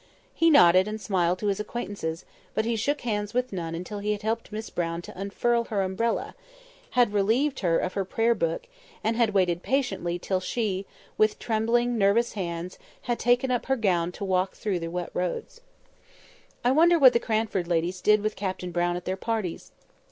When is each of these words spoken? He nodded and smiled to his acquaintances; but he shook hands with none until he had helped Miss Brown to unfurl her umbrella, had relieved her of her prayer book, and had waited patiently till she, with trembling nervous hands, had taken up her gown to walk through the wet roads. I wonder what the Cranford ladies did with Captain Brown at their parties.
He 0.33 0.49
nodded 0.49 0.87
and 0.87 0.99
smiled 0.99 1.37
to 1.37 1.45
his 1.45 1.59
acquaintances; 1.59 2.25
but 2.55 2.65
he 2.65 2.75
shook 2.75 3.01
hands 3.01 3.35
with 3.35 3.53
none 3.53 3.75
until 3.75 3.99
he 3.99 4.13
had 4.13 4.23
helped 4.23 4.51
Miss 4.51 4.71
Brown 4.71 4.99
to 5.03 5.15
unfurl 5.15 5.65
her 5.65 5.83
umbrella, 5.83 6.33
had 6.97 7.13
relieved 7.13 7.59
her 7.59 7.77
of 7.77 7.93
her 7.93 8.03
prayer 8.03 8.33
book, 8.33 8.65
and 9.03 9.15
had 9.15 9.35
waited 9.35 9.61
patiently 9.61 10.17
till 10.17 10.39
she, 10.39 10.87
with 11.19 11.37
trembling 11.37 11.99
nervous 11.99 12.33
hands, 12.33 12.79
had 13.03 13.19
taken 13.19 13.51
up 13.51 13.67
her 13.67 13.75
gown 13.75 14.11
to 14.13 14.25
walk 14.25 14.55
through 14.55 14.79
the 14.79 14.89
wet 14.89 15.11
roads. 15.13 15.61
I 16.63 16.71
wonder 16.71 16.97
what 16.97 17.13
the 17.13 17.19
Cranford 17.19 17.67
ladies 17.67 18.01
did 18.01 18.21
with 18.23 18.35
Captain 18.35 18.71
Brown 18.71 18.95
at 18.95 19.05
their 19.05 19.15
parties. 19.17 19.71